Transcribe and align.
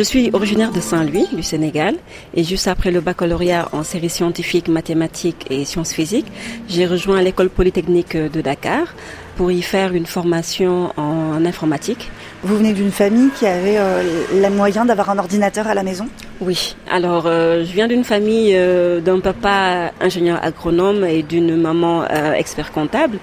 Je 0.00 0.04
suis 0.06 0.30
originaire 0.32 0.72
de 0.72 0.80
Saint-Louis, 0.80 1.26
du 1.30 1.42
Sénégal, 1.42 1.94
et 2.32 2.42
juste 2.42 2.68
après 2.68 2.90
le 2.90 3.02
baccalauréat 3.02 3.68
en 3.72 3.82
séries 3.82 4.08
scientifiques, 4.08 4.68
mathématiques 4.68 5.46
et 5.50 5.66
sciences 5.66 5.92
physiques, 5.92 6.32
j'ai 6.70 6.86
rejoint 6.86 7.20
l'école 7.20 7.50
polytechnique 7.50 8.16
de 8.16 8.40
Dakar 8.40 8.94
pour 9.36 9.52
y 9.52 9.60
faire 9.60 9.92
une 9.92 10.06
formation 10.06 10.90
en 10.96 11.44
informatique. 11.44 12.10
Vous 12.42 12.56
venez 12.56 12.72
d'une 12.72 12.90
famille 12.90 13.28
qui 13.38 13.46
avait 13.46 13.76
euh, 13.76 14.02
les 14.32 14.48
moyens 14.48 14.86
d'avoir 14.86 15.10
un 15.10 15.18
ordinateur 15.18 15.66
à 15.66 15.74
la 15.74 15.82
maison? 15.82 16.08
Oui, 16.40 16.74
alors 16.90 17.24
euh, 17.26 17.66
je 17.66 17.72
viens 17.72 17.86
d'une 17.86 18.02
famille 18.02 18.52
euh, 18.54 19.02
d'un 19.02 19.20
papa 19.20 19.92
ingénieur 20.00 20.38
agronome 20.42 21.04
et 21.04 21.22
d'une 21.22 21.54
maman 21.54 22.04
euh, 22.10 22.32
expert 22.32 22.72
comptable. 22.72 23.18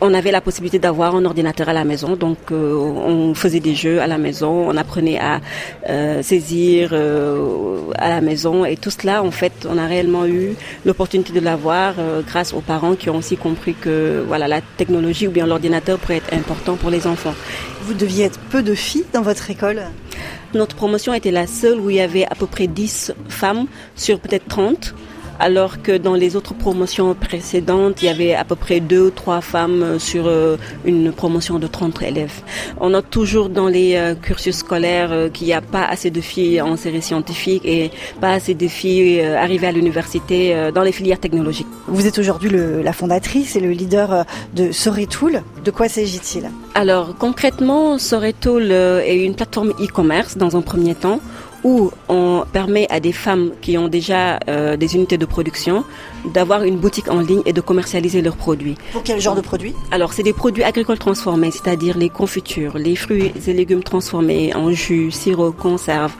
On 0.00 0.14
avait 0.14 0.30
la 0.30 0.40
possibilité 0.40 0.78
d'avoir 0.78 1.16
un 1.16 1.24
ordinateur 1.24 1.68
à 1.68 1.72
la 1.72 1.84
maison, 1.84 2.14
donc 2.14 2.38
on 2.52 3.34
faisait 3.34 3.60
des 3.60 3.74
jeux 3.74 4.00
à 4.00 4.06
la 4.06 4.16
maison, 4.16 4.70
on 4.70 4.76
apprenait 4.78 5.18
à 5.18 5.40
saisir 6.22 6.94
à 6.94 8.08
la 8.08 8.22
maison. 8.22 8.64
Et 8.64 8.78
tout 8.78 8.88
cela, 8.88 9.22
en 9.22 9.30
fait, 9.30 9.52
on 9.68 9.76
a 9.76 9.84
réellement 9.84 10.24
eu 10.24 10.54
l'opportunité 10.86 11.34
de 11.34 11.40
l'avoir 11.40 11.96
grâce 12.26 12.54
aux 12.54 12.62
parents 12.62 12.94
qui 12.94 13.10
ont 13.10 13.16
aussi 13.16 13.36
compris 13.36 13.74
que 13.74 14.24
voilà 14.26 14.48
la 14.48 14.62
technologie 14.62 15.28
ou 15.28 15.32
bien 15.32 15.46
l'ordinateur 15.46 15.98
pourrait 15.98 16.16
être 16.16 16.32
important 16.32 16.76
pour 16.76 16.88
les 16.88 17.06
enfants. 17.06 17.34
Vous 17.82 17.92
deviez 17.92 18.24
être 18.24 18.38
peu 18.48 18.59
de 18.62 18.74
filles 18.74 19.06
dans 19.12 19.22
votre 19.22 19.50
école? 19.50 19.82
Notre 20.54 20.76
promotion 20.76 21.14
était 21.14 21.30
la 21.30 21.46
seule 21.46 21.78
où 21.78 21.90
il 21.90 21.96
y 21.96 22.00
avait 22.00 22.24
à 22.24 22.34
peu 22.34 22.46
près 22.46 22.66
10 22.66 23.12
femmes 23.28 23.66
sur 23.96 24.20
peut-être 24.20 24.48
30 24.48 24.94
alors 25.40 25.82
que 25.82 25.96
dans 25.96 26.14
les 26.14 26.36
autres 26.36 26.54
promotions 26.54 27.14
précédentes, 27.14 28.02
il 28.02 28.06
y 28.06 28.08
avait 28.08 28.34
à 28.34 28.44
peu 28.44 28.56
près 28.56 28.78
deux 28.80 29.06
ou 29.06 29.10
trois 29.10 29.40
femmes 29.40 29.98
sur 29.98 30.26
euh, 30.26 30.56
une 30.84 31.12
promotion 31.12 31.58
de 31.58 31.66
30 31.66 32.02
élèves. 32.02 32.42
On 32.78 32.92
a 32.92 33.00
toujours 33.00 33.48
dans 33.48 33.66
les 33.66 33.96
euh, 33.96 34.14
cursus 34.14 34.56
scolaires 34.56 35.10
euh, 35.10 35.28
qu'il 35.30 35.46
n'y 35.46 35.54
a 35.54 35.62
pas 35.62 35.84
assez 35.86 36.10
de 36.10 36.20
filles 36.20 36.60
en 36.60 36.76
séries 36.76 37.00
scientifiques 37.00 37.64
et 37.64 37.90
pas 38.20 38.32
assez 38.32 38.54
de 38.54 38.68
filles 38.68 39.22
arrivées 39.22 39.68
à 39.68 39.72
l'université 39.72 40.70
dans 40.74 40.82
les 40.82 40.92
filières 40.92 41.18
technologiques. 41.18 41.66
Vous 41.86 42.06
êtes 42.06 42.18
aujourd'hui 42.18 42.50
la 42.50 42.92
fondatrice 42.92 43.56
et 43.56 43.60
le 43.60 43.70
leader 43.70 44.26
de 44.54 44.72
Soretool. 44.72 45.42
De 45.64 45.70
quoi 45.70 45.88
s'agit-il? 45.88 46.50
Alors 46.74 47.16
concrètement, 47.16 47.98
Soretool 47.98 48.70
est 48.72 49.24
une 49.24 49.34
plateforme 49.34 49.70
e-commerce 49.80 50.36
dans 50.36 50.56
un 50.56 50.60
premier 50.60 50.94
temps 50.94 51.20
où 51.64 51.90
on 52.08 52.44
permet 52.52 52.86
à 52.90 53.00
des 53.00 53.12
femmes 53.12 53.50
qui 53.60 53.76
ont 53.78 53.88
déjà 53.88 54.40
euh, 54.48 54.76
des 54.76 54.94
unités 54.94 55.18
de 55.18 55.26
production 55.26 55.84
d'avoir 56.24 56.64
une 56.64 56.76
boutique 56.76 57.10
en 57.10 57.20
ligne 57.20 57.42
et 57.46 57.52
de 57.52 57.60
commercialiser 57.60 58.22
leurs 58.22 58.36
produits. 58.36 58.76
Pour 58.92 59.02
quel 59.02 59.20
genre 59.20 59.34
de 59.34 59.40
produits? 59.40 59.74
Alors, 59.90 60.12
c'est 60.12 60.22
des 60.22 60.32
produits 60.32 60.64
agricoles 60.64 60.98
transformés, 60.98 61.50
c'est-à-dire 61.50 61.96
les 61.96 62.08
confitures, 62.08 62.78
les 62.78 62.96
fruits 62.96 63.32
et 63.46 63.52
légumes 63.52 63.82
transformés 63.82 64.54
en 64.54 64.70
jus, 64.70 65.10
sirop, 65.10 65.52
conserve. 65.52 66.12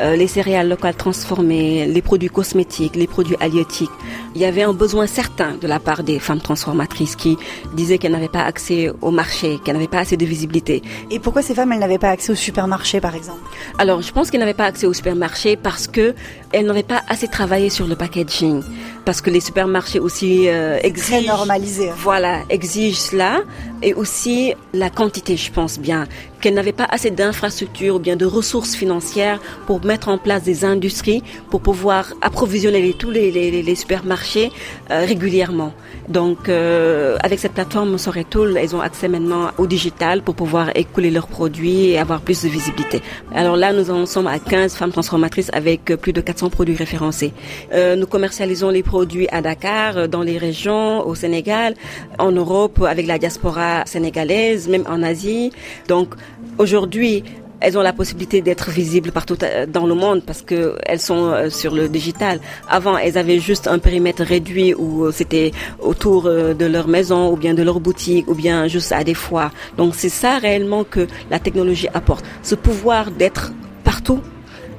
Euh, 0.00 0.16
les 0.16 0.26
céréales 0.26 0.68
locales 0.68 0.96
transformées, 0.96 1.86
les 1.86 2.02
produits 2.02 2.28
cosmétiques, 2.28 2.96
les 2.96 3.06
produits 3.06 3.36
halieutiques. 3.40 3.90
Il 4.34 4.40
y 4.40 4.44
avait 4.44 4.64
un 4.64 4.72
besoin 4.72 5.06
certain 5.06 5.54
de 5.60 5.68
la 5.68 5.78
part 5.78 6.02
des 6.02 6.18
femmes 6.18 6.40
transformatrices 6.40 7.14
qui 7.14 7.38
disaient 7.74 7.98
qu'elles 7.98 8.12
n'avaient 8.12 8.28
pas 8.28 8.42
accès 8.42 8.90
au 9.02 9.12
marché, 9.12 9.60
qu'elles 9.64 9.74
n'avaient 9.74 9.86
pas 9.86 10.00
assez 10.00 10.16
de 10.16 10.26
visibilité. 10.26 10.82
Et 11.12 11.20
pourquoi 11.20 11.42
ces 11.42 11.54
femmes, 11.54 11.72
elles 11.72 11.78
n'avaient 11.78 11.98
pas 11.98 12.10
accès 12.10 12.32
au 12.32 12.34
supermarché, 12.34 13.00
par 13.00 13.14
exemple? 13.14 13.40
Alors, 13.78 14.02
je 14.02 14.10
pense 14.12 14.30
qu'elles 14.30 14.40
n'avaient 14.40 14.52
pas 14.52 14.66
accès 14.66 14.86
au 14.86 14.92
supermarché 14.92 15.56
parce 15.56 15.86
que 15.86 16.14
elles 16.54 16.66
n'avaient 16.66 16.82
pas 16.82 17.02
assez 17.08 17.28
travaillé 17.28 17.68
sur 17.70 17.86
le 17.86 17.96
packaging, 17.96 18.62
parce 19.04 19.20
que 19.20 19.30
les 19.30 19.40
supermarchés 19.40 19.98
aussi 20.00 20.48
euh, 20.48 20.78
exigent. 20.82 21.18
Très 21.18 21.26
normalisé. 21.36 21.90
hein. 21.90 21.94
Voilà, 21.98 22.40
exigent 22.50 22.96
cela 22.98 23.42
et 23.82 23.92
aussi 23.94 24.54
la 24.72 24.88
quantité, 24.90 25.36
je 25.36 25.50
pense 25.52 25.78
bien, 25.78 26.06
qu'elles 26.40 26.54
n'avaient 26.54 26.72
pas 26.72 26.86
assez 26.90 27.10
d'infrastructures 27.10 27.96
ou 27.96 27.98
bien 27.98 28.16
de 28.16 28.24
ressources 28.26 28.74
financières 28.74 29.40
pour 29.66 29.84
mettre 29.84 30.08
en 30.08 30.16
place 30.18 30.42
des 30.42 30.64
industries 30.64 31.22
pour 31.50 31.60
pouvoir 31.60 32.12
approvisionner 32.22 32.80
les- 32.82 32.94
tous 32.94 33.10
les, 33.10 33.30
les- 33.30 33.62
les 33.62 33.74
supermarchés 33.74 34.50
euh, 34.90 35.04
régulièrement. 35.06 35.72
Donc, 36.08 36.48
euh, 36.50 37.16
avec 37.22 37.38
cette 37.38 37.52
plateforme 37.52 37.96
Soretool, 37.98 38.56
elles 38.58 38.76
ont 38.76 38.80
accès 38.80 39.08
maintenant 39.08 39.50
au 39.58 39.66
digital 39.66 40.22
pour 40.22 40.34
pouvoir 40.34 40.70
écouler 40.76 41.10
leurs 41.10 41.28
produits 41.28 41.86
et 41.90 41.98
avoir 41.98 42.20
plus 42.20 42.42
de 42.42 42.48
visibilité. 42.48 43.00
Alors 43.34 43.56
là, 43.56 43.72
nous 43.72 43.90
en 43.90 44.04
sommes 44.06 44.26
à 44.26 44.38
15 44.38 44.74
femmes 44.74 44.92
transformatrices 44.92 45.50
avec 45.54 45.84
plus 46.02 46.12
de 46.12 46.20
400 46.20 46.43
produits 46.50 46.76
référencés. 46.76 47.32
Euh, 47.72 47.96
nous 47.96 48.06
commercialisons 48.06 48.70
les 48.70 48.82
produits 48.82 49.28
à 49.30 49.42
Dakar, 49.42 49.96
euh, 49.96 50.06
dans 50.06 50.22
les 50.22 50.38
régions, 50.38 51.06
au 51.06 51.14
Sénégal, 51.14 51.74
en 52.18 52.32
Europe, 52.32 52.82
avec 52.82 53.06
la 53.06 53.18
diaspora 53.18 53.84
sénégalaise, 53.86 54.68
même 54.68 54.84
en 54.88 55.02
Asie. 55.02 55.52
Donc, 55.88 56.14
aujourd'hui, 56.58 57.24
elles 57.60 57.78
ont 57.78 57.82
la 57.82 57.94
possibilité 57.94 58.42
d'être 58.42 58.70
visibles 58.70 59.10
partout 59.10 59.38
euh, 59.42 59.64
dans 59.66 59.86
le 59.86 59.94
monde 59.94 60.22
parce 60.26 60.42
que 60.42 60.76
elles 60.84 61.00
sont 61.00 61.48
sur 61.50 61.74
le 61.74 61.88
digital. 61.88 62.40
Avant, 62.68 62.98
elles 62.98 63.16
avaient 63.16 63.38
juste 63.38 63.68
un 63.68 63.78
périmètre 63.78 64.22
réduit 64.22 64.74
où 64.74 65.10
c'était 65.12 65.52
autour 65.80 66.24
de 66.24 66.66
leur 66.66 66.88
maison 66.88 67.32
ou 67.32 67.36
bien 67.36 67.54
de 67.54 67.62
leur 67.62 67.80
boutique 67.80 68.28
ou 68.28 68.34
bien 68.34 68.66
juste 68.66 68.92
à 68.92 69.02
des 69.04 69.14
foires. 69.14 69.52
Donc 69.78 69.94
c'est 69.94 70.08
ça 70.10 70.38
réellement 70.38 70.84
que 70.84 71.06
la 71.30 71.38
technologie 71.38 71.88
apporte, 71.94 72.24
ce 72.42 72.54
pouvoir 72.54 73.10
d'être 73.10 73.52
partout 73.82 74.20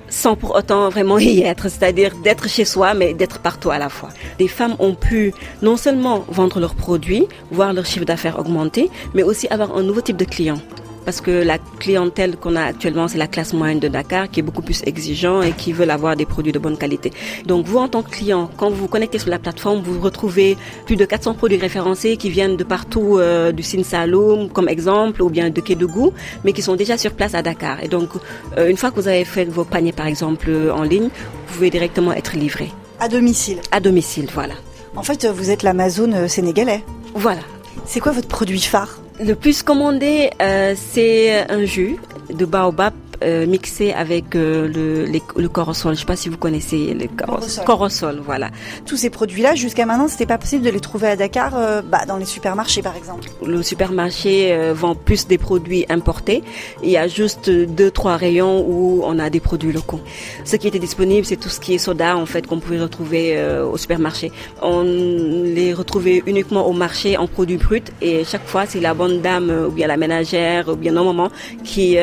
sans 0.10 0.36
pour 0.36 0.56
autant 0.56 0.90
vraiment 0.90 1.18
y 1.20 1.42
être, 1.42 1.70
c'est-à-dire 1.70 2.16
d'être 2.24 2.48
chez 2.48 2.66
soi, 2.66 2.94
mais 2.94 3.14
d'être 3.14 3.40
partout 3.40 3.72
à 3.72 3.78
la 3.78 3.90
fois. 3.90 4.10
Les 4.40 4.48
femmes 4.48 4.76
ont 4.80 4.96
pu 4.96 5.34
non 5.62 5.78
seulement 5.78 6.26
vendre 6.30 6.60
leurs 6.60 6.76
produits, 6.76 7.28
voir 7.52 7.74
leur 7.74 7.86
chiffre 7.86 8.06
d'affaires 8.06 8.40
augmenter, 8.40 8.90
mais 9.14 9.24
aussi 9.24 9.48
avoir 9.48 9.76
un 9.76 9.84
nouveau 9.84 10.02
type 10.02 10.18
de 10.18 10.26
client. 10.26 10.58
Parce 11.06 11.22
que 11.22 11.32
la 11.32 11.58
clientèle 11.80 12.36
qu'on 12.36 12.56
a 12.56 12.64
actuellement, 12.64 13.08
c'est 13.08 13.18
la 13.20 13.28
classe 13.28 13.54
moyenne 13.54 13.80
de 13.80 13.88
Dakar 13.88 14.30
qui 14.30 14.40
est 14.40 14.44
beaucoup 14.44 14.62
plus 14.64 14.82
exigeant 14.86 15.42
et 15.42 15.52
qui 15.52 15.72
veut 15.72 15.88
avoir 15.90 16.16
des 16.16 16.26
produits 16.26 16.52
de 16.52 16.60
bonne 16.60 16.78
qualité. 16.78 17.12
Donc 17.46 17.66
vous, 17.68 17.78
en 17.78 17.88
tant 17.88 18.02
que 18.02 18.10
client, 18.10 18.50
quand 18.58 18.70
vous 18.70 18.76
vous 18.78 18.88
connectez 18.88 19.20
sur 19.20 19.30
la 19.30 19.40
plateforme, 19.40 19.82
vous 19.84 20.00
retrouvez 20.00 20.58
plus 20.86 20.96
de 20.96 21.06
400 21.06 21.36
produits 21.36 21.58
référencés 21.60 22.18
qui 22.18 22.30
viennent 22.30 22.58
de 22.58 22.64
partout, 22.64 23.18
euh, 23.18 23.52
du 23.52 23.64
Sin 23.64 23.84
Saloum 23.84 24.50
comme 24.50 24.68
exemple, 24.68 25.22
ou 25.22 25.30
bien 25.30 25.50
de 25.50 25.62
Kédougou, 25.62 26.12
mais 26.44 26.54
qui 26.54 26.62
sont 26.62 26.76
déjà 26.76 26.98
sur 26.98 27.12
place 27.14 27.36
à 27.36 27.42
Dakar. 27.42 27.84
Et 27.84 27.88
donc, 27.88 28.10
euh, 28.58 28.70
une 28.70 28.78
fois 28.78 28.90
que 28.92 28.96
vous 28.96 29.08
avez 29.08 29.26
fait 29.26 29.46
vos 29.46 29.64
paniers, 29.64 29.92
par 29.92 30.08
exemple, 30.08 30.48
euh, 30.50 30.72
en 30.74 30.84
ligne, 30.84 31.10
vous 31.48 31.54
pouvez 31.54 31.70
directement 31.70 32.14
être 32.14 32.36
livré 32.36 32.72
À 33.00 33.08
domicile. 33.08 33.60
à 33.72 33.80
domicile. 33.80 34.28
Voilà. 34.34 34.56
En 34.96 35.04
fait, 35.04 35.26
vous 35.28 35.52
êtes 35.52 35.62
l'Amazon 35.64 36.28
sénégalais. 36.28 36.84
Voilà. 37.14 37.42
C'est 37.86 38.00
quoi 38.00 38.12
votre 38.12 38.28
produit 38.28 38.60
phare? 38.62 39.00
Le 39.20 39.34
plus 39.34 39.64
commandé, 39.64 40.30
euh, 40.42 40.76
c'est 40.76 41.50
un 41.50 41.64
jus 41.64 41.96
de 42.30 42.44
baobab 42.44 42.94
euh, 43.24 43.46
mixé 43.46 43.92
avec 43.94 44.36
euh, 44.36 44.68
le, 44.68 45.06
les- 45.06 45.22
le 45.36 45.50
corosol. 45.50 45.94
Je 45.94 45.98
ne 45.98 46.00
sais 46.02 46.06
pas 46.06 46.16
si 46.16 46.30
vous 46.30 46.38
connaissez 46.38 46.94
le 46.94 47.06
coros- 47.06 47.36
Corosol. 47.40 47.66
corosol. 47.66 48.22
Voilà. 48.26 48.50
Tous 48.86 48.98
ces 48.98 49.10
produits-là, 49.10 49.56
jusqu'à 49.56 49.86
maintenant, 49.86 50.08
c'était 50.08 50.26
pas 50.26 50.38
possible 50.38 50.64
de 50.64 50.70
les 50.70 50.80
trouver 50.80 51.08
à 51.08 51.16
Dakar, 51.16 51.54
euh, 51.58 51.82
bah, 51.82 52.06
dans 52.08 52.18
les 52.18 52.26
supermarchés, 52.26 52.82
par 52.82 52.96
exemple. 52.96 53.30
Le 53.46 53.62
supermarché 53.64 54.72
vend 54.74 54.96
plus 54.96 55.28
des 55.28 55.38
produits 55.38 55.86
importés. 55.90 56.44
Il 56.84 56.90
y 56.90 56.98
a 56.98 57.08
juste 57.08 57.50
deux, 57.50 57.92
trois 57.92 58.18
rayons 58.18 58.66
où 58.68 59.02
on 59.06 59.20
a 59.20 59.30
des 59.30 59.40
produits 59.40 59.72
locaux. 59.72 60.00
Ce 60.44 60.56
qui 60.56 60.68
était 60.68 60.80
disponible, 60.80 61.26
c'est 61.26 61.36
tout 61.38 61.50
ce 61.50 61.60
qui 61.60 61.74
est 61.76 61.78
soda, 61.78 62.18
en 62.18 62.26
fait, 62.26 62.48
qu'on 62.48 62.60
pouvait 62.60 62.80
retrouver 62.82 63.40
au 63.72 63.78
supermarché. 63.78 64.32
On 64.62 64.84
les 64.84 65.74
retrouvait 65.74 66.24
uniquement 66.26 66.68
au 66.68 66.74
marché 66.74 67.18
en 67.18 67.28
produits 67.28 67.58
bruts 67.58 67.82
et 68.02 68.24
chaque 68.24 68.46
fois, 68.48 68.66
c'est 68.66 68.80
la 68.80 68.94
bonne 68.94 69.22
dame 69.22 69.50
ou 69.68 69.72
bien 69.72 69.88
la 69.88 69.98
ménagère 69.98 70.70
ou 70.70 70.76
bien 70.76 70.92
nos 70.94 71.04
mamans 71.04 71.30
qui 71.64 71.98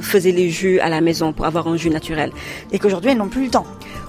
faisait 0.00 0.32
les 0.32 0.50
à 0.80 0.88
la 0.88 1.00
maison 1.00 1.32
pour 1.32 1.46
avoir 1.46 1.68
un 1.68 1.76
jus 1.76 1.90
naturel. 1.90 2.32
Et 2.72 2.78
qu'aujourd'hui, 2.78 3.10
elles 3.10 3.18
n'ont 3.18 3.28
plus 3.28 3.44
le 3.44 3.50
temps. 3.50 3.66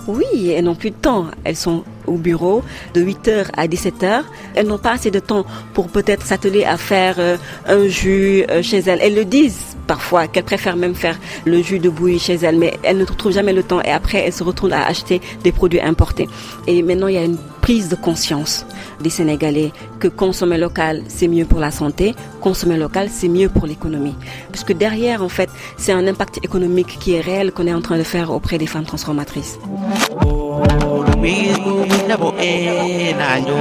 Oui, 0.07 0.51
elles 0.51 0.63
n'ont 0.63 0.75
plus 0.75 0.91
de 0.91 0.95
temps. 0.95 1.25
Elles 1.44 1.56
sont 1.57 1.84
au 2.07 2.13
bureau 2.13 2.63
de 2.94 3.03
8h 3.03 3.47
à 3.57 3.68
17h. 3.68 4.22
Elles 4.56 4.66
n'ont 4.68 4.78
pas 4.78 4.94
assez 4.94 5.12
de 5.12 5.19
temps 5.19 5.45
pour 5.73 5.90
peut-être 5.90 6.25
s'atteler 6.25 6.63
à 6.63 6.78
faire 6.78 7.16
euh, 7.19 7.38
un 7.68 7.88
jus 7.88 8.44
euh, 8.50 8.62
chez 8.62 8.79
elles. 8.79 9.00
Elles 9.01 9.16
le 9.16 9.25
disent 9.25 9.75
parfois 9.85 10.28
qu'elles 10.28 10.44
préfèrent 10.44 10.75
même 10.77 10.95
faire 10.95 11.18
le 11.45 11.62
jus 11.62 11.80
de 11.80 11.89
bouillie 11.89 12.19
chez 12.19 12.36
elles, 12.36 12.57
mais 12.57 12.77
elles 12.83 12.98
ne 12.98 13.06
trouvent 13.06 13.31
jamais 13.33 13.54
le 13.54 13.63
temps 13.63 13.81
et 13.81 13.92
après 13.92 14.19
elles 14.25 14.33
se 14.33 14.44
retrouvent 14.44 14.74
à 14.74 14.86
acheter 14.86 15.21
des 15.44 15.51
produits 15.51 15.81
importés. 15.81 16.27
Et 16.68 16.81
maintenant, 16.83 17.07
il 17.07 17.15
y 17.15 17.18
a 17.18 17.24
une 17.24 17.38
prise 17.62 17.89
de 17.89 17.95
conscience 17.95 18.65
des 19.01 19.10
Sénégalais 19.10 19.71
que 20.00 20.07
consommer 20.07 20.57
local, 20.57 21.03
c'est 21.07 21.27
mieux 21.27 21.45
pour 21.45 21.60
la 21.60 21.71
santé, 21.71 22.15
consommer 22.42 22.77
local, 22.77 23.10
c'est 23.12 23.27
mieux 23.27 23.50
pour 23.50 23.65
l'économie. 23.68 24.15
Puisque 24.51 24.74
derrière, 24.74 25.21
en 25.21 25.30
fait, 25.30 25.50
c'est 25.77 25.92
un 25.92 26.07
impact 26.07 26.39
économique 26.44 26.98
qui 27.00 27.13
est 27.13 27.21
réel 27.21 27.51
qu'on 27.51 27.68
est 27.68 27.74
en 27.74 27.81
train 27.81 27.98
de 27.98 28.03
faire 28.03 28.31
auprès 28.31 28.57
des 28.57 28.68
femmes 28.68 28.86
transformatrices. 28.86 29.60
Miku 31.21 31.69
mina 31.89 32.18
boe 32.18 33.13
na 33.19 33.30
yo 33.48 33.57